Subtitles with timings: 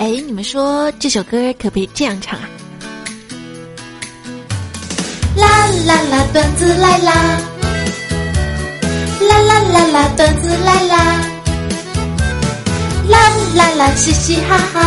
[0.00, 2.48] 哎，你们说这首歌可不可以这样唱啊？
[5.36, 7.12] 啦啦啦，段子来啦！
[9.20, 10.96] 啦啦啦啦，段子来啦！
[13.10, 14.80] 啦啦啦，嘻嘻哈哈！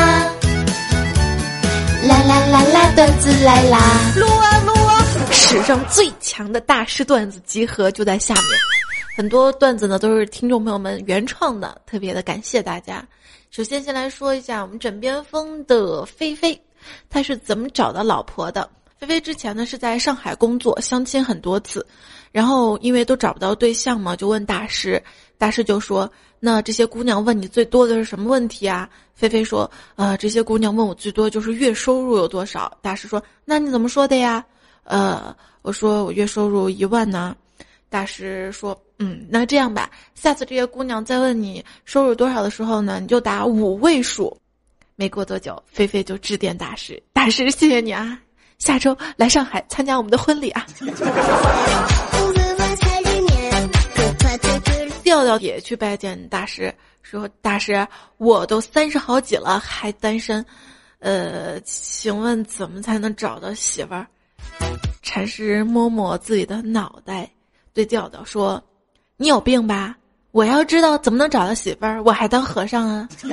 [2.07, 3.79] 啦啦啦啦，段子来啦！
[4.15, 5.05] 撸啊撸啊！
[5.31, 8.43] 史上最强的大师段子集合就在下面，
[9.15, 13.07] 很多段子呢都是听众朋友们原创的，特别的感谢大家。
[13.51, 16.59] 首先，先来说一下我们枕边风的菲菲，
[17.11, 18.67] 他是怎么找到老婆的？
[18.97, 21.85] 菲菲之前呢是在上海工作，相亲很多次，
[22.31, 24.99] 然后因为都找不到对象嘛，就问大师，
[25.37, 26.11] 大师就说
[26.41, 34.43] ：“那这些姑娘问你最多的是什么问题啊？”菲菲说：“呃，这些姑娘问我最多就是月收入有多少。”大师说：“那你怎么说的呀？”
[34.85, 37.35] 呃，我说我月收入一万呢。
[37.93, 44.35] 大师说：“嗯，那这样吧，下次这些姑娘再问你收入多少的时候呢，你就打五位数。”
[44.97, 48.19] 没过多久，菲菲就致电大师：“大师，谢谢你啊。”
[48.57, 50.65] 下周来上海参加我们的婚礼啊！
[55.03, 56.73] 调调也去拜见大师，
[57.03, 60.43] 说：“大师，我都三十好几了还单身，
[60.97, 64.07] 呃，请问怎么才能找到媳妇儿？”
[65.03, 67.29] 禅师摸摸自己的脑袋，
[67.73, 68.63] 对教导说
[69.17, 69.97] ：“你有病吧？
[70.31, 73.07] 我要知道怎么能找到媳妇儿，我还当和尚啊！”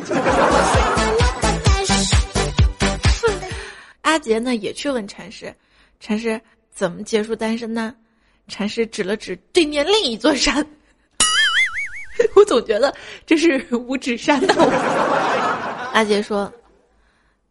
[4.02, 5.54] 阿杰呢也去问禅师
[6.00, 6.40] ：“禅师
[6.74, 7.94] 怎么结束单身呢？”
[8.48, 10.66] 禅师指了指对面另一座山。
[12.34, 12.92] 我总觉得
[13.24, 14.54] 这是五指山呢。
[15.94, 16.52] 阿杰说：“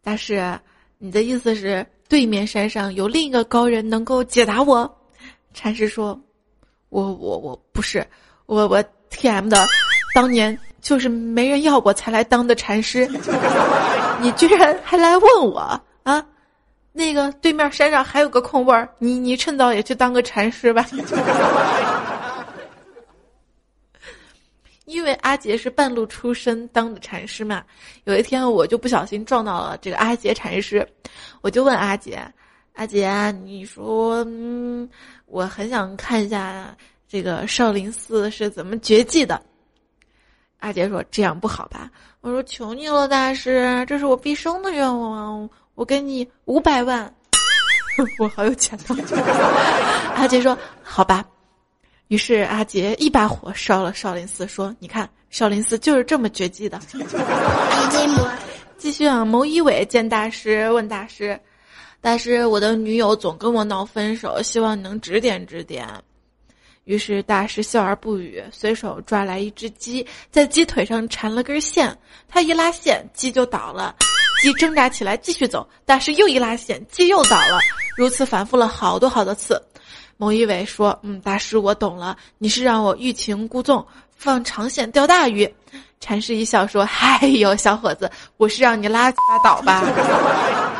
[0.02, 0.58] 大师，
[0.98, 4.98] 你的意思是对面山上有另一个高人能够解答我？”
[5.54, 6.20] 禅师说
[6.90, 8.06] ：“我我我不是
[8.46, 9.66] 我我 T M 的，
[10.14, 13.08] 当年就是没人要我才来当的禅师，
[14.20, 15.58] 你居然还来问我
[16.02, 16.24] 啊？”
[16.92, 20.84] 那个对面山上还有个空位儿，你你趁早也去当个禅师吧。
[24.86, 27.62] 因为阿杰是半路出身当的禅师嘛，
[28.04, 30.84] 有一天我就不小心撞到了这个阿杰禅师，
[31.42, 32.20] 我就问阿杰
[32.74, 34.88] ：“阿杰，你说，嗯，
[35.26, 36.74] 我很想看一下
[37.08, 39.40] 这个少林寺是怎么绝技的。”
[40.60, 47.10] 阿杰说：“这样不好吧？”我说：“求你了，大师，这是我毕生的愿望。”我给你五百万，
[48.18, 48.96] 我好有钱呢。
[50.14, 51.24] 阿杰说：“好吧。”
[52.08, 56.78] 于是阿杰一把火烧了少林寺，说：“你看，少林寺就是这么绝技的。
[58.76, 61.40] ”继续啊，牟一伟见大师，问大师
[62.00, 65.86] ：“大师，我的女友总跟我闹分手，希望你能指点指点。”
[66.84, 71.96] 于是大师笑而不语，随手抓来一只鸡，在鸡腿上缠了根线，
[72.26, 73.94] 他一拉线，鸡就倒了。
[74.42, 75.68] 鸡挣扎起来，继续走。
[75.84, 77.58] 大师又一拉线，鸡又倒了。
[77.96, 79.62] 如此反复了好多好多次。
[80.16, 82.16] 某一伟说：“嗯，大师，我懂了。
[82.38, 83.86] 你是让我欲擒故纵，
[84.16, 85.48] 放长线钓大鱼。”
[86.00, 89.84] 禅师一笑说：“嗨呦，小伙子，我是让你拉拉倒吧。”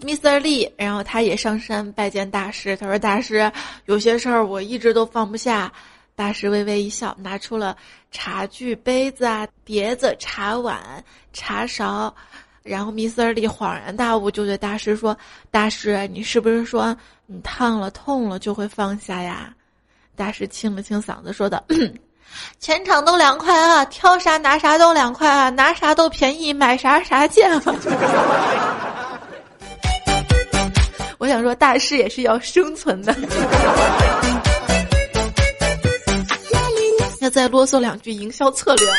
[0.00, 0.40] Mr.
[0.40, 2.76] Lee，然后他也上山拜见大师。
[2.76, 3.50] 他说：“大师，
[3.86, 5.72] 有些事儿我一直都放不下。”
[6.14, 7.76] 大师微微一笑，拿出了
[8.10, 12.14] 茶具、杯子啊、碟子、茶碗、茶勺，
[12.62, 13.32] 然后 Mr.
[13.32, 15.16] 李恍然大悟，就对大师说
[15.50, 19.54] ：“大师，你是不是说你烫了、痛了就会放下呀？”
[20.16, 21.62] 大师清了清嗓子，说道
[22.60, 27.62] ：“全场都凉快啊，挑啥拿啥都凉快啊，拿啥都便宜，买啥啥贱啊！”
[31.18, 33.14] 我想说，大师也是要生存的。
[37.32, 38.96] 再啰嗦两句营销策略啊！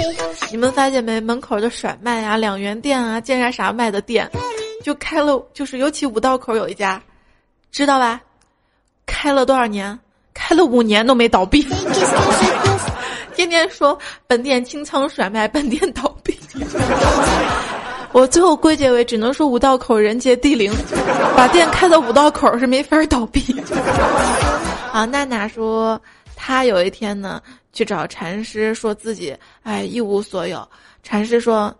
[0.50, 1.20] 你们发现没？
[1.20, 4.26] 门口的甩卖啊、两元店啊、见啥啥卖的店，
[4.82, 6.98] 就开了，就是尤其五道口有一家，
[7.70, 8.22] 知道吧？
[9.04, 9.98] 开了多少年？
[10.32, 11.62] 开了五年都没倒闭。
[13.38, 13.96] 天天说
[14.26, 16.36] 本店清仓甩卖，本店倒闭。
[18.10, 20.72] 我最后归结为只能说五道口人杰地灵，
[21.36, 23.40] 把店开到五道口是没法倒闭。
[24.92, 26.00] 啊，娜娜说。
[26.40, 27.42] 她有一天呢，
[27.72, 30.66] 去找禅师，说自己哎一无所有。
[31.02, 31.74] 禅师说：“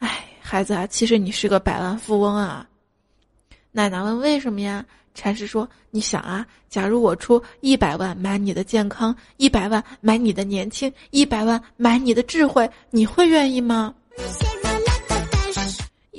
[0.00, 2.66] 哎，孩子啊，其实你是个百万富翁啊。”
[3.72, 4.84] 奶奶问：“为什么呀？”
[5.16, 13.94] 禅师说：“你想啊，假如我出一百万买你的健康，一百万买你的年轻，一百万买你的智慧，你会愿意吗？”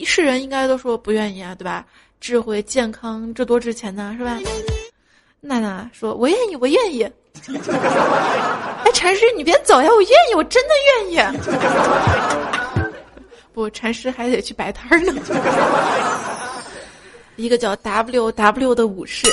[0.04, 1.86] 世人应该都说不愿意啊，对吧？
[2.20, 4.40] 智慧、健康，这多值钱呢，是吧？
[5.40, 7.04] 娜娜说：“我愿意，我愿意。
[8.84, 10.74] ”哎，禅师你别走呀，我愿意，我真的
[11.06, 11.20] 愿意。
[13.54, 15.14] 不，禅师还得去摆摊儿呢。
[17.38, 19.28] 一个叫 W W 的武士，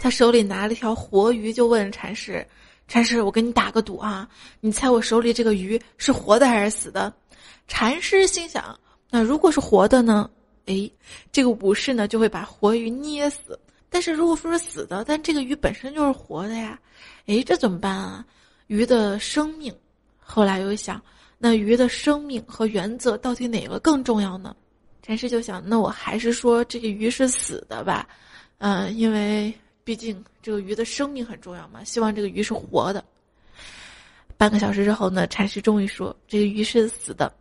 [0.00, 2.46] 他手里拿了一条活鱼，就问禅师
[2.86, 4.28] ：“禅师，我跟你打个赌啊，
[4.60, 7.12] 你猜我手里这个鱼是活的还是死的？”
[7.66, 8.78] 禅师心想
[9.10, 10.30] ：“那如果是活的呢？
[10.66, 10.88] 哎，
[11.32, 13.58] 这个武士呢就会把活鱼捏死。
[13.90, 16.78] 但是如果说是死的，但这个鱼本身就是活的呀，
[17.26, 18.24] 哎，这怎么办啊？
[18.68, 19.74] 鱼的生命。
[20.18, 21.02] 后来又想，
[21.36, 24.54] 那鱼的生命和原则到底哪个更重要呢？”
[25.08, 28.06] 禅师就想，那我还是说这个鱼是死的吧，
[28.58, 29.50] 嗯，因为
[29.82, 31.82] 毕竟这个鱼的生命很重要嘛。
[31.82, 33.02] 希望这个鱼是活的。
[34.36, 37.32] 半个小时之后呢，禅师终于说这个鱼是死的。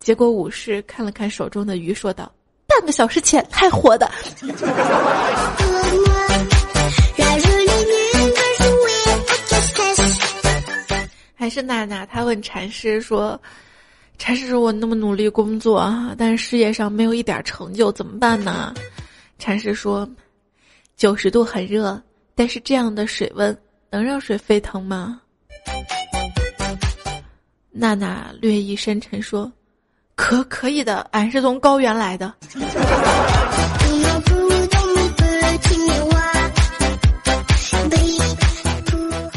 [0.00, 2.28] 结果武士看了看手中的鱼，说道
[2.66, 4.10] ：“半个小时前还活的。
[11.36, 13.40] ”还是娜娜，她问禅师说。
[14.18, 18.74] 禅师说：“我那么努力工作啊，但是事业上没有一点成就，怎么办呢？”
[19.38, 20.08] 禅师说
[20.96, 22.00] ：“九十度很热，
[22.34, 23.56] 但是这样的水温
[23.90, 25.20] 能让水沸腾吗？”
[27.70, 29.52] 娜娜略一深沉说
[30.16, 32.34] ：“可可以的，俺是从高原来的。”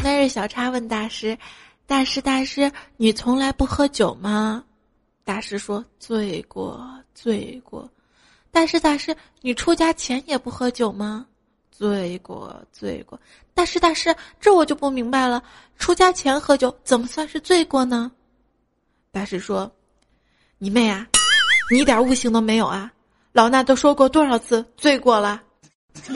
[0.02, 1.36] 那日小叉问大师
[1.86, 4.64] ：“大师大师，你从来不喝酒吗？”
[5.30, 6.84] 大师说：“醉过，
[7.14, 7.88] 醉过。”
[8.50, 11.24] 大师，大师，你出家前也不喝酒吗？
[11.70, 13.16] 醉过，醉过。
[13.54, 15.40] 大师，大师，这我就不明白了，
[15.78, 18.10] 出家前喝酒怎么算是醉过呢？
[19.12, 19.70] 大师说
[20.58, 21.06] ：“你妹啊，
[21.70, 22.92] 你一点悟性都没有啊！
[23.30, 25.40] 老衲都说过多少次醉过了。”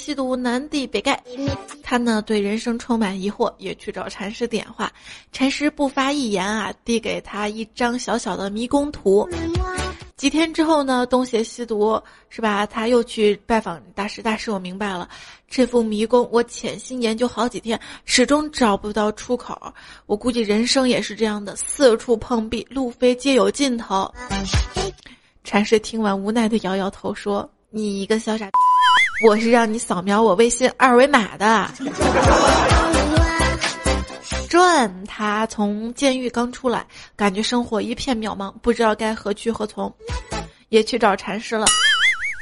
[0.00, 1.18] 西毒南帝北丐，
[1.82, 4.90] 他呢对人生充满疑惑，也去找禅师点化。
[5.30, 9.28] 禅师不发一言啊，递给他一张小小的迷宫图。
[10.16, 12.66] 几天之后呢，东邪西毒是吧？
[12.66, 14.22] 他又去拜访大师。
[14.22, 15.08] 大师，我明白了，
[15.48, 19.72] 这副迷宫我潜心研究好几天，始终找不到出口。
[20.06, 24.10] 我估计人生也是这样的，四处碰壁，路非皆有尽头。
[25.44, 28.50] 禅师听完，无奈的摇摇头说：“你一个小傻。”
[29.22, 31.68] 我是让你扫描我微信二维码的。
[34.48, 39.92] 转他从监狱刚出来，感觉生活一片渺茫，不知道该何去何从，
[40.70, 41.66] 也去找禅师了。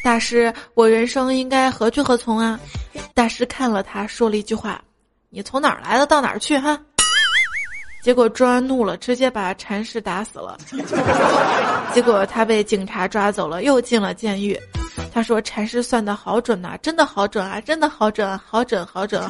[0.03, 2.59] 大师，我人生应该何去何从啊？
[3.13, 4.81] 大师看了他，说了一句话
[5.29, 6.79] ：“你从哪儿来的，到哪儿去？”哈。
[8.03, 10.57] 结果专怒了，直接把禅师打死了。
[11.93, 14.59] 结果他被警察抓走了，又进了监狱。
[15.19, 19.21] 他说：“禅师算的好准呐，真的好准啊，真的好准，好准，好准。”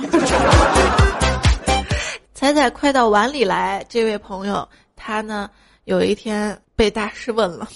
[2.34, 5.48] 彩彩快到碗里来，这位朋友，他呢
[5.84, 7.66] 有一天被大师问了，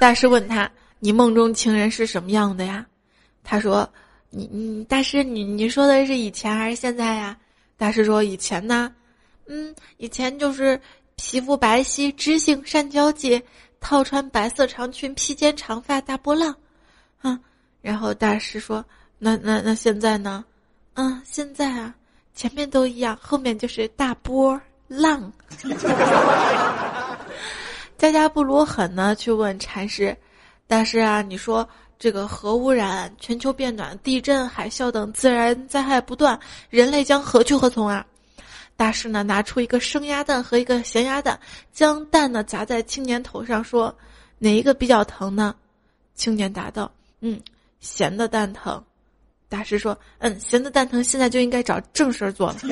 [0.00, 2.84] 大师问他：“你梦中情人是什么样的呀？”
[3.44, 3.88] 他说
[4.28, 7.36] ：“你你大师，你你说的是以前还是现在呀？”
[7.78, 8.92] 大师说：“以前呢，
[9.46, 10.80] 嗯，以前就是
[11.14, 13.40] 皮肤白皙，知性善交际，
[13.78, 16.52] 套穿白色长裙，披肩长发，大波浪。”
[17.82, 18.82] 然后大师说
[19.18, 20.42] ：“那那那现在呢？
[20.94, 21.94] 嗯，现在啊，
[22.34, 24.58] 前面都一样，后面就是大波
[24.88, 25.30] 浪。
[27.98, 30.16] ”家家不如狠呢，去问禅师
[30.66, 36.38] ：“大师啊，你说这个核污染、全球变暖、地震、海啸等自然灾害不断，
[36.70, 38.06] 人类将何去何从啊？”
[38.76, 41.38] 大师呢，拿出一个生鸭蛋和一个咸鸭蛋，
[41.72, 43.94] 将蛋呢砸在青年头上，说
[44.38, 45.54] ：“哪一个比较疼呢？”
[46.16, 46.90] 青年答道。
[47.20, 47.40] 嗯，
[47.82, 48.82] 闲的蛋疼。
[49.50, 52.56] 大师说：“嗯，闲的蛋疼，现在就应该找正事儿做了。”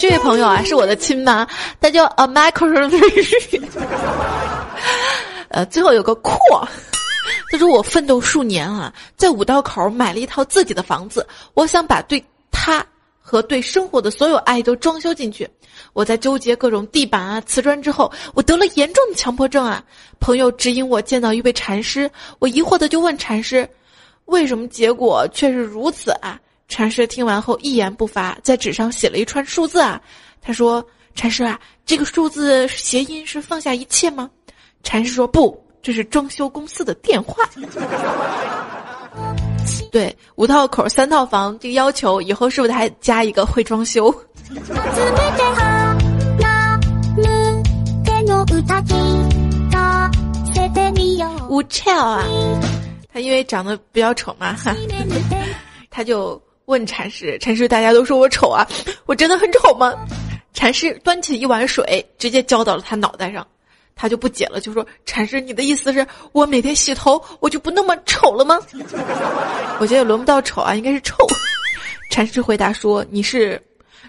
[0.00, 1.46] 这位朋友啊，是我的亲妈，
[1.80, 2.90] 他叫 a m i c r o
[5.50, 6.32] 呃，最后有个阔。
[7.50, 12.84] 他说：“我奋斗数年啊，在五道口买了一套自己的房子，我想把对他。”
[13.28, 15.46] 和对生活的所有爱都装修进去，
[15.92, 19.84] 我在纠结各种地板啊、瓷砖之后，我得了严重的强迫症啊！
[20.18, 23.68] 朋友指引我见到一位禅师，我疑惑的就问禅师
[24.24, 30.00] ：“为什么结果却是如此啊？”禅师听完后一言不发，在纸上写了一串数字啊。
[30.40, 30.82] 他说
[31.14, 34.30] ：“禅师啊，这个数字谐音是放下一切吗？”
[34.82, 37.44] 禅师说：“不，这是装修公司的电话。”
[39.90, 44.14] 对，五套口三套房，这个要求以后是不是还加一个会装修？
[51.48, 52.24] 吴超啊，
[53.12, 54.74] 他因为长得比较丑嘛，哈，
[55.90, 58.66] 他就问禅师：“禅师，大家都说我丑啊，
[59.06, 59.92] 我真的很丑吗？”
[60.52, 63.46] 禅师端起一碗水，直接浇到了他脑袋上，
[64.00, 68.56] 他就不解了，就说：“禅师，你的意思是我每天洗头，我就不那么丑了吗？”
[69.80, 71.16] 我觉得轮不到丑啊，应该是臭。
[72.08, 73.60] 禅师回答说：“你是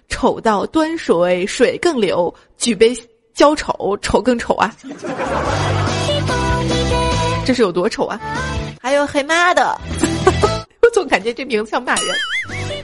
[0.08, 2.96] 丑到端水，水更流；举杯
[3.34, 4.72] 浇丑，丑更丑啊。”
[7.44, 8.22] 这是有多丑啊！
[8.80, 9.76] 还有黑妈的，
[10.84, 12.16] 我总感觉这名字像骂人。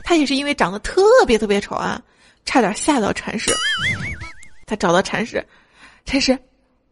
[0.03, 2.01] 他也是因为长得特别特别丑啊，
[2.45, 3.53] 差点吓到禅师。
[4.65, 5.45] 他找到禅师，
[6.03, 6.35] 禅师，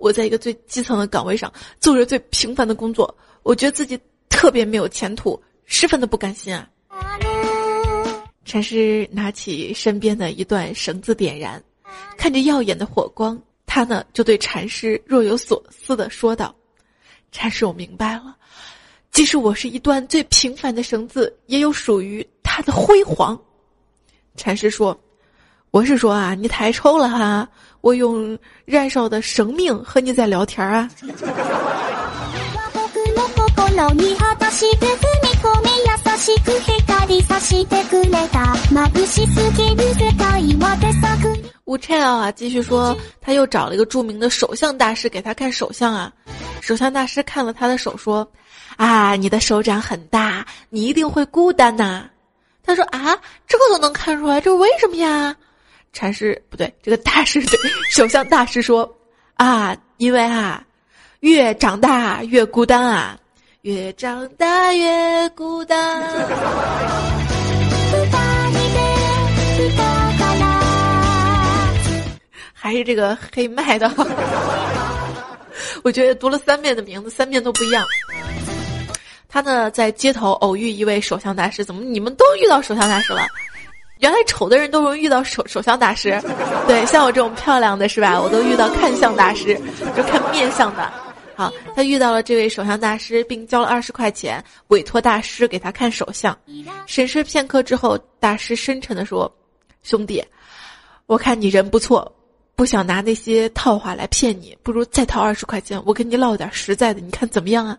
[0.03, 6.69] 我在一个最基层的岗位上做着最平凡的工作，我觉得自己特别没有前途，十分的不甘心啊。
[8.43, 11.63] 禅师拿起身边的一段绳子点燃，
[12.17, 16.53] 看着耀眼的火光，他呢就对禅师若有所思的说道。
[17.31, 18.36] 禅师，我明白了，
[19.10, 23.41] 即使我是一段最平凡的绳子，也有属于它的辉煌。
[24.36, 25.00] 禅师说
[25.74, 27.50] ：“我是说啊，你太丑了哈！
[27.82, 30.88] 我用燃烧的生命和你在聊天啊。”
[41.65, 46.13] 吴超啊，继续说，他又找了一个著名的手相大师给他看手相啊。
[46.62, 48.27] 手相大师看了他的手，说
[48.77, 52.06] ：“啊，你的手掌很大，你一定会孤单呐。”
[52.63, 55.36] 他说：“啊，这个都能看出来，这为什么呀？”
[55.93, 57.59] 禅师不对，这个大师对
[57.91, 58.91] 首相大师说
[59.38, 60.65] ：“啊，因为啊，
[61.19, 63.15] 越长大越孤单啊，
[63.62, 66.03] 越长大越孤单。
[72.51, 73.89] ”还是这个黑麦的。
[75.83, 77.85] 我觉得读了三遍的名字，三遍都不一样。
[79.29, 83.27] 他呢，在街头偶遇一位首相大师，怎么你们都遇到首相大师了？
[84.03, 86.22] 原来丑的人都容易遇到手手相大师，
[86.67, 88.19] 对，像我这种漂亮的是吧？
[88.22, 89.57] 我都遇到看相大师，
[89.95, 90.91] 就看面相的。
[91.38, 96.38] 好，他遇到了这位手相大师，并交了二十块钱，委托大师给他看手相。
[96.86, 99.33] 审视片刻之后，大师深沉地说
[99.83, 100.22] ：“兄弟，
[101.05, 102.13] 我看你人不错。”
[102.55, 107.77] 不想拿那些套话来骗你，不如再掏二十块钱，我跟你唠点实在的，你看怎么样啊？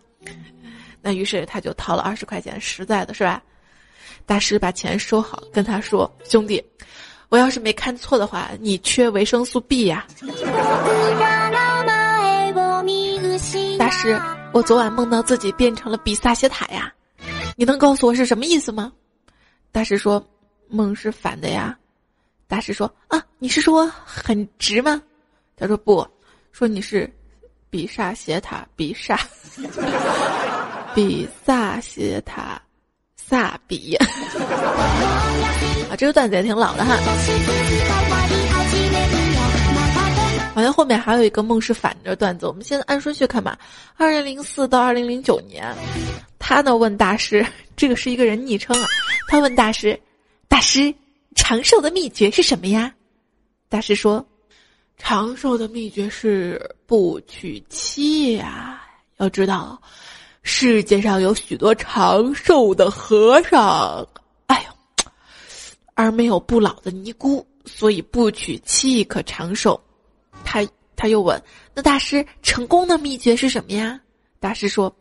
[1.03, 3.43] 那于是他就掏了二十块钱，实在的是吧？
[4.27, 6.65] 大师把钱收好，跟他说：“兄弟，
[7.29, 10.07] 我要是没看错的话，你缺维生素 B 呀。”
[13.79, 14.21] 大师，
[14.53, 16.93] 我昨晚梦到自己变成了比萨斜塔呀，
[17.57, 18.93] 你能告诉我是什么意思吗？
[19.71, 20.25] 大师说
[20.69, 21.77] ：“梦是反的呀。”
[22.47, 25.03] 大师说：“啊，你是说很直吗？”
[25.57, 26.07] 他说：“不，
[26.53, 27.13] 说你是
[27.69, 29.19] 比萨斜塔，比萨，
[30.95, 32.61] 比萨斜塔，
[33.27, 33.97] 萨比。
[35.91, 36.97] ”啊，这个段子也挺老的哈。
[40.55, 42.47] 好像后面还有一个梦是反着段子。
[42.47, 43.59] 我们现在按顺序看吧。
[43.97, 45.75] 二零零四到二零零九年，
[46.39, 47.45] 他呢问大师，
[47.77, 48.87] 这个是一个人昵称啊。
[49.29, 49.99] 他问大师
[50.49, 50.95] ：“大师。”
[51.37, 52.95] 长寿的秘诀是什么呀？
[53.69, 54.25] 大师说，
[54.97, 58.81] 长寿的秘诀是不娶妻呀。
[59.17, 59.77] 要知道，
[60.45, 64.07] 世界上有许多长寿的和尚，
[64.47, 65.11] 哎呦，
[65.95, 69.81] 而没有不老的尼姑，所以不娶妻可长寿。
[70.45, 71.43] 他他又问，
[71.75, 73.99] 那大师成功的秘诀是什么呀？
[74.39, 74.95] 大师说。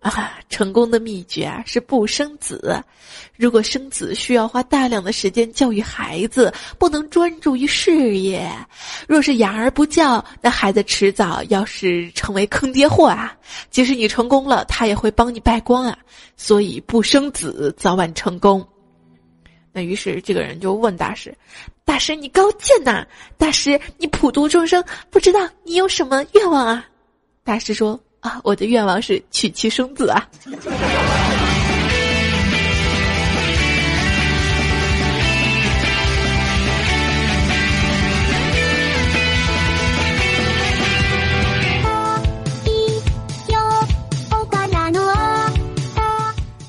[0.00, 2.82] 啊，成功的秘诀啊是不生子。
[3.36, 8.48] 如果生子需要花大量的时间教育孩子，不能专注于事业。
[9.08, 13.36] 若是养而不教，那孩子迟早要是成为坑爹货啊！
[13.70, 15.98] 即使你成功了，他也会帮你败光啊！
[16.36, 18.64] 所以不生子，早晚成功。
[19.72, 21.36] 那于是这个人就问大师
[21.84, 23.04] ：“大师你高见呐！
[23.36, 26.86] 大师你普度众生，不知道你有什么愿望啊？”
[27.42, 27.98] 大师说。
[28.42, 30.26] 我的愿望是娶妻生子啊！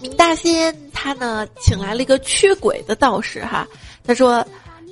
[0.01, 3.67] 明大仙他呢，请来了一个驱鬼的道士哈。
[4.05, 4.45] 他说：“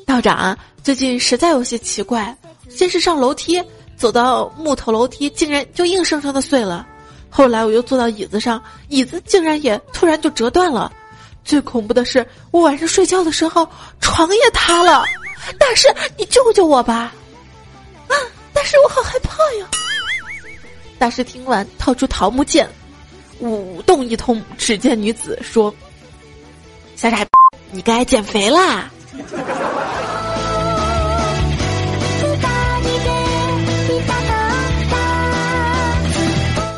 [0.05, 2.35] 道长，最近实在有些奇怪，
[2.69, 3.61] 先是上楼梯。”
[3.97, 6.85] 走到木头楼梯，竟然就硬生生的碎了。
[7.29, 10.91] 后来我又坐到椅子上，椅子竟然也突然就折断了。
[11.43, 13.67] 最恐怖的是，我晚上睡觉的时候，
[13.99, 15.03] 床也塌了。
[15.59, 15.87] 大师，
[16.17, 17.13] 你救救我吧！
[18.07, 18.13] 啊，
[18.53, 19.67] 大师，我好害怕呀！
[20.97, 22.67] 大师听完，掏出桃木剑，
[23.39, 24.41] 舞动一通。
[24.57, 25.73] 只见女子说
[26.95, 27.23] ：“小傻，
[27.69, 28.89] 你该减肥啦！”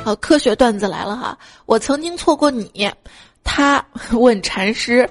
[0.07, 1.37] 好，科学段子来了哈！
[1.65, 2.89] 我曾经错过你。
[3.43, 3.85] 他
[4.17, 5.09] 问禅师：“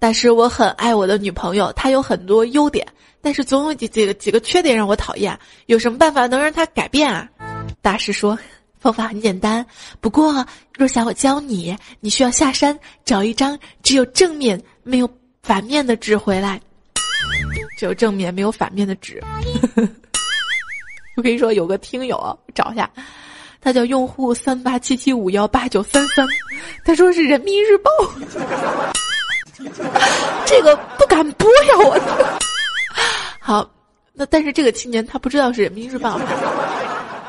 [0.00, 2.86] 大师，我很爱我的女朋友，她有很多优点，
[3.20, 5.38] 但是总有几几个几个缺点让我讨厌。
[5.66, 7.28] 有什么办法能让她改变啊？”
[7.82, 8.38] 大师说
[8.80, 9.66] ：“方法很简单，
[10.00, 10.46] 不过
[10.78, 15.06] 若想我教你，你需要下山找一张只有正面没有
[15.42, 16.58] 反面的纸回来。
[17.76, 19.22] 只有正面没有反面的纸。
[21.18, 22.90] 我跟你说，有个听友找一下。”
[23.62, 26.26] 他叫用户三八七七五幺八九三三，
[26.84, 27.90] 他说是人民日报，
[30.44, 31.78] 这个不敢播呀！
[31.78, 31.96] 我
[33.38, 33.70] 好，
[34.12, 36.20] 那但是这个青年他不知道是人民日报，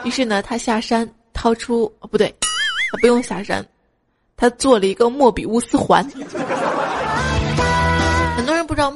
[0.03, 2.33] 于是呢，他下山掏出不对，
[2.91, 3.63] 他不用下山，
[4.35, 6.03] 他做了一个莫比乌斯环。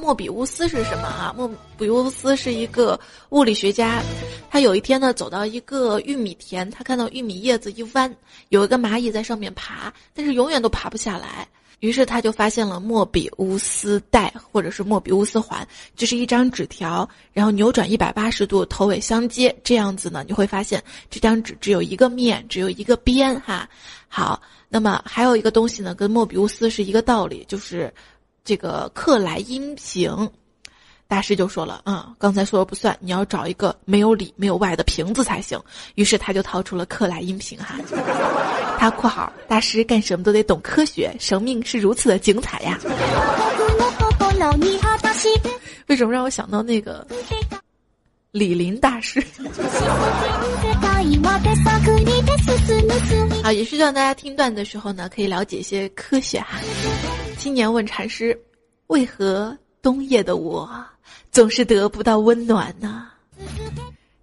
[0.08, 1.36] 莫比乌斯是什么啊？
[1.36, 2.98] 莫比乌斯是一个
[3.32, 4.02] 物理学家，
[4.50, 8.16] 他有一天呢走到一个玉米田，他看到玉米叶子一弯，
[8.48, 11.46] 有一个蚂蚁在上面爬，但是永远都爬不下来。
[11.82, 23.68] 于是他就发现了莫比乌斯带或者是莫比乌斯环，就是一张纸条，然后扭转一百八十度，头尾相接，这样子呢你会发现这张纸只有一个面，只有一个边哈。
[24.08, 27.94] 好，那么还有一个东西呢，跟莫比乌斯是一个道理，就是。
[28.48, 30.32] 这个克莱因瓶，
[31.06, 35.60] 大师就说了：“嗯，刚才说了不算，你要找一个没有里没有外的瓶子才行。”
[35.96, 37.76] 于是他就掏出了克莱因瓶，哈。
[38.80, 42.80] 他括号大师干什么都得懂科学，生命是如此的精彩呀。
[45.88, 47.06] 为什么让我想到那个
[48.32, 49.22] 李林大师？
[53.44, 56.60] 好，也是希望大家听段的时候呢，可以了解一些科学哈。
[57.38, 58.38] 青年问禅师
[58.88, 60.70] ：“为何冬夜的我
[61.32, 63.08] 总是得不到温暖呢？”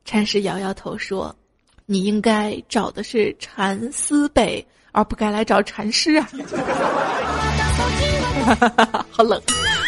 [0.04, 1.34] 禅师摇摇头说
[1.86, 6.28] ：“你应该找的是蚕丝被，而不该来找禅师啊！”
[9.10, 9.40] 好冷，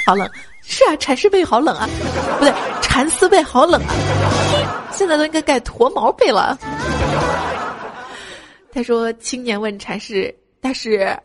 [0.06, 0.26] 好冷！
[0.62, 1.86] 是啊，蚕丝被好冷啊，
[2.38, 3.94] 不对，蚕丝被好冷啊！
[4.92, 6.58] 现在都应该盖驼毛被了。
[8.76, 11.18] 他说：“青年问禅师，大师。”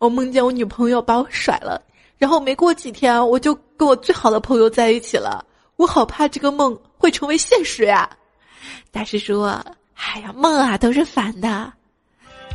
[0.00, 1.78] 我梦见我女朋友把我甩了，
[2.16, 5.44] 然后没过几天我就跟我最好的朋友在一起了。
[5.76, 8.08] 我好怕这个梦会成为现实呀！
[8.90, 9.62] 大师说
[9.96, 11.70] ：“哎呀，梦啊都是反的。”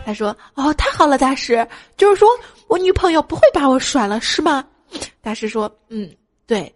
[0.04, 2.28] 他说：“哦，太好了，大师，就是说
[2.67, 4.65] 我女朋友不会把我甩了，是吗？”
[5.22, 6.10] 大师说：“嗯，
[6.48, 6.74] 对，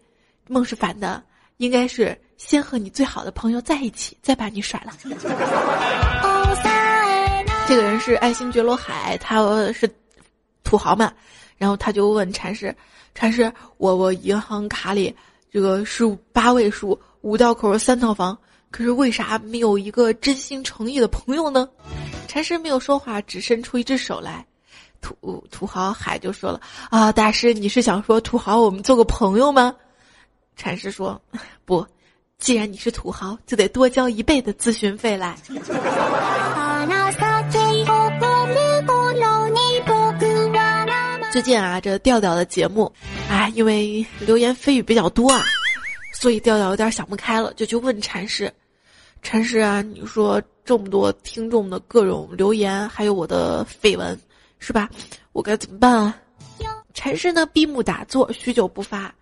[0.48, 1.24] 梦是反的，
[1.58, 4.94] 应该是先和你最好的朋友在一起，再把你甩了。
[7.68, 9.42] ”这个人是爱新觉罗海，他
[9.74, 9.90] 是。
[10.64, 11.14] 土豪嘛，
[11.56, 12.76] 然后他就问禅师
[13.16, 15.16] ：“禅师，我我银行卡里
[15.50, 16.04] 这个是
[16.34, 18.38] 八位数，五道口三套房，
[18.70, 21.70] 可是为啥没有一个真心诚意的朋友呢？”
[22.28, 24.46] 禅师没有说话，只伸出一只手来。
[25.00, 26.60] 土土豪海就说了
[26.92, 29.74] ：“啊，大师，你是想说土豪我们做个朋友吗？”
[30.58, 31.22] 禅师说
[31.64, 31.88] ：“不，
[32.40, 35.38] 既然你是土豪，就得多交一倍的咨询费来。”
[41.38, 42.92] 最近啊，这调调的节目，
[43.30, 45.44] 哎，因为流言蜚语比较多啊，
[46.12, 48.52] 所以调调有点想不开了，就去问禅师
[49.22, 54.20] ：“禅师啊，你说这么多听众的各种留言，还有我的绯闻，
[54.58, 54.90] 是吧？
[55.32, 56.18] 我该怎么办啊？”
[56.96, 59.14] 禅师呢，闭目打坐，许久不发。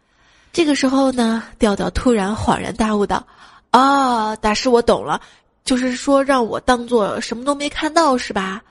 [0.54, 3.28] 这个时候呢，调调突然恍然大悟道
[3.71, 5.19] ：“啊，大师，我懂了，
[5.65, 8.63] 就是说让我当做什么都没看到，是吧？”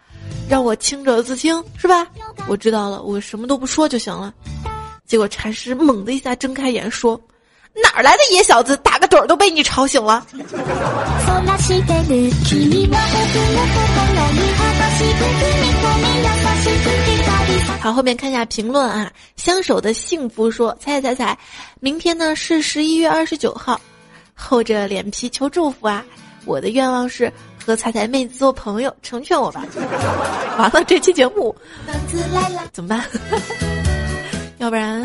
[0.49, 2.07] 让我清者自清，是吧？
[2.47, 4.33] 我知道了，我什么都不说就行了。
[5.07, 7.21] 结果禅师猛的一下睁开眼说
[7.83, 10.27] ：“哪儿来的野小子，打个盹儿都被你吵醒了。
[17.81, 19.13] ”好，后面看一下评论啊。
[19.37, 21.37] 相守的幸福说：“猜猜猜，
[21.81, 23.81] 明天呢是十一月二十九号，
[24.35, 26.05] 厚着脸皮求祝福啊！
[26.45, 27.33] 我的愿望是。”
[27.65, 29.65] 和彩彩妹子做朋友，成全我吧。
[30.59, 31.55] 完了，这期节目
[32.73, 33.05] 怎么办？
[34.59, 35.05] 要不然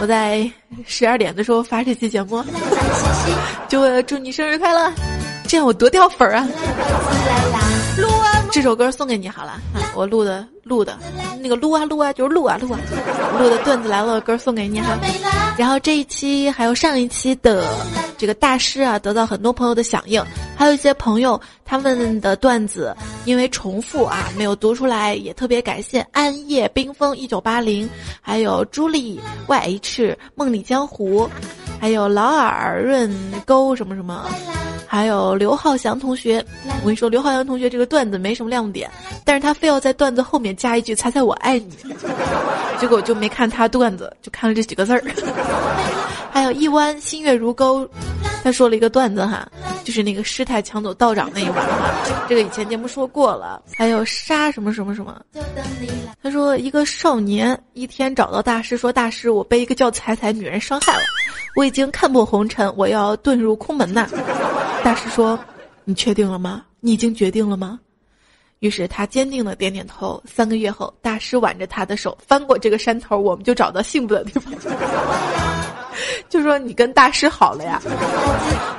[0.00, 0.50] 我在
[0.86, 2.42] 十二点的时候发这期节目，
[3.68, 4.92] 就为了祝你生日快乐，
[5.46, 6.48] 这样我多掉粉儿啊！
[8.50, 9.60] 这首歌送给你好了，
[9.94, 10.96] 我录的录的，
[11.40, 12.78] 那个录啊录啊就是录啊录啊，
[13.38, 14.96] 录的段子来了，歌送给你哈。
[15.56, 17.64] 然后这一期还有上一期的
[18.18, 20.22] 这个大师啊，得到很多朋友的响应，
[20.56, 27.88] 还有一些朋友他们的段子因为重复啊没有读出来，也特别感谢暗夜冰封一九八零，
[28.20, 31.30] 还有朱莉 YH 梦里江湖，
[31.80, 33.08] 还有劳尔润
[33.46, 34.26] 沟什么什么。
[34.90, 36.42] 还有刘浩翔同学，
[36.80, 38.90] 我跟你说，刘浩翔同学这个段子没什么亮点，
[39.22, 41.76] 但是他非要在段子后面加一句“猜猜我爱你”，
[42.80, 45.04] 结果就没看他段子，就看了这几个字儿。
[46.38, 47.84] 还有一弯新月如钩，
[48.44, 49.50] 他说了一个段子哈，
[49.82, 51.92] 就是那个师太抢走道长那一晚哈，
[52.28, 53.60] 这个以前节目说过了。
[53.76, 55.20] 还有杀什么什么什么，
[56.22, 61.02] 他说一个少年一天找到大师说：“大师，我被一个叫彩彩女人伤害了，
[61.56, 64.08] 我已经看破红尘，我要遁入空门呐。”
[64.84, 65.36] 大师说
[65.82, 66.62] ：“你确定了吗？
[66.78, 67.80] 你已经决定了吗？”
[68.60, 70.22] 于是他坚定的点点头。
[70.24, 74.54] 三个月后，大师挽着他的手翻过这个山头，我们就找到幸福的地方。
[76.28, 77.80] 就说你跟大师好了呀。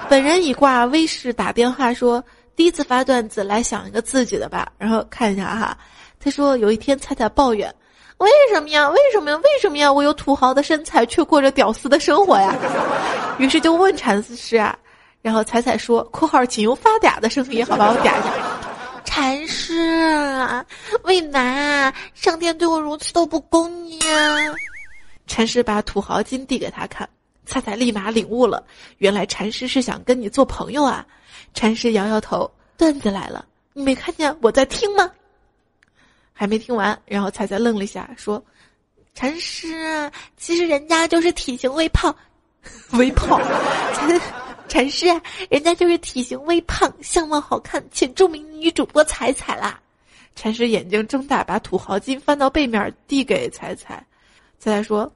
[0.10, 2.24] 本人已挂微视打电话说
[2.56, 5.78] ：“第一次发段子，来想一个自己的吧。”然后看一下哈，
[6.20, 7.74] 他说有一天菜菜抱怨
[8.18, 8.90] ：“为什么呀？
[8.90, 9.38] 为什么呀？
[9.38, 9.92] 为什么呀？
[9.92, 12.56] 我有土豪的身材，却过着屌丝的生活呀？”
[13.38, 14.76] 于是就问禅师啊。
[15.22, 18.34] 然后彩彩说：“（括号请用发嗲的声音，好吧，我嗲一下。）
[19.04, 19.76] 禅师，
[20.40, 20.64] 啊
[21.04, 24.38] 为难，上天对我如此的不公义啊！
[25.30, 27.08] 禅师把土豪金递给他看，
[27.46, 28.66] 彩彩立马领悟了，
[28.98, 31.06] 原来禅师是想跟你做朋友啊！
[31.54, 35.10] 禅师摇摇头，段子来了，你没看见我在听吗？
[36.34, 38.44] 还没听完，然后彩彩愣了一下，说
[39.14, 42.14] ：“禅师，其实人家就是体型微胖，
[42.98, 43.40] 微胖。
[44.68, 45.06] ”禅师，
[45.50, 49.80] 人家就是体型微胖，相貌好看，且著名女主播彩彩啦。
[50.36, 54.04] 禅师眼睛睁大，把土豪金翻到背面递给彩彩。
[54.60, 55.12] 彩彩说：“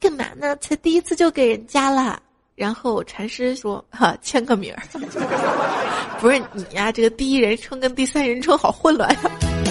[0.00, 0.56] 干嘛呢？
[0.56, 2.20] 才第一次就给人家了。”
[2.56, 4.82] 然后禅师说：“哈，签个名儿。
[6.20, 9.20] ”不是你呀，这个第一人称跟第三人称好混乱呀。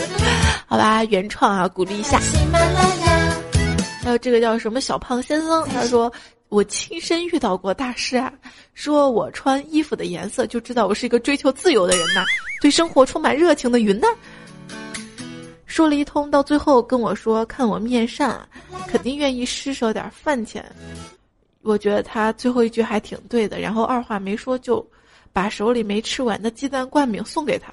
[0.67, 2.19] 好吧，原创啊，鼓励一下。
[4.01, 6.11] 还有这个叫什么小胖先生，他说。
[6.49, 8.33] 我亲身遇到过大师啊，
[8.73, 12.25] 说我穿衣服的颜色就知道我是一个追求自由的人呐，
[12.59, 14.07] 对生活充满热情的云呐。
[15.69, 18.41] 说了一通，到最后跟我说看我面善，
[18.87, 20.65] 肯定愿意施舍点饭钱。
[21.61, 24.85] 我觉得他最后一句还挺对的，然后二话没说就
[25.31, 27.71] 把手里没吃完的鸡蛋灌饼送给他。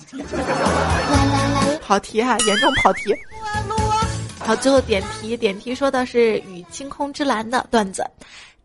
[1.81, 3.15] 跑题哈，严重跑题。
[4.41, 8.05] 好，最后点题，点题说的是与清空之蓝的段子。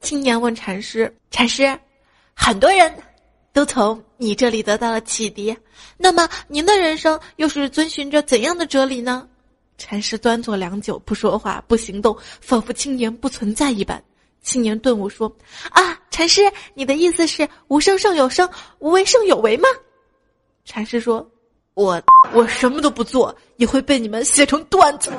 [0.01, 1.79] 青年问禅师：“禅师，
[2.33, 2.93] 很多人
[3.53, 5.55] 都从你这里得到了启迪，
[5.97, 9.27] 那么您的人生又是遵循着怎样的哲理呢？”
[9.77, 14.01] 禅师端坐良久，不说话，不行动，仿佛青年不存在一般。
[14.43, 15.31] 青年顿悟说
[15.71, 16.41] ：“啊，禅师，
[16.75, 18.47] 你的意思是无生胜有生，
[18.79, 19.67] 无为胜有为吗？”
[20.65, 21.27] 禅师说
[21.73, 22.01] ：“我
[22.33, 25.11] 我什么都不做，也会被你们写成段子。”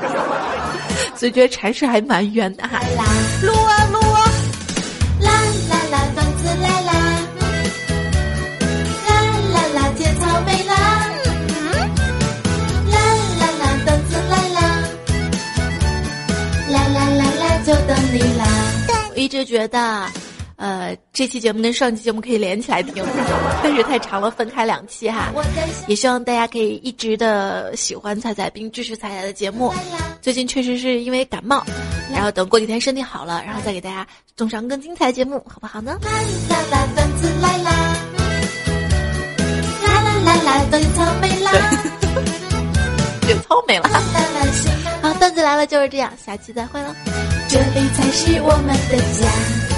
[1.16, 2.80] 所以觉得禅师还蛮冤的哈。
[19.32, 20.06] 直觉得，
[20.56, 23.02] 呃，这期节目跟上期节目可以连起来听，
[23.64, 25.32] 但是太长了，分开两期哈。
[25.86, 29.72] 也希望大家可以一直的喜欢彩彩，并支持彩彩的节目。
[30.20, 31.64] 最近确实是因为感冒，
[32.12, 35.98] 然后等过几天身体好了，然后再给大家送上更精彩的节目，好不好呢？
[36.02, 37.72] 啦啦啦，段子来啦！
[39.82, 41.50] 啦啦啦啦，等草莓啦！
[43.28, 43.88] 有草莓了。
[45.00, 46.94] 好，段子来了就是这样，下期再会了。
[47.52, 49.71] 这里才是我们的家。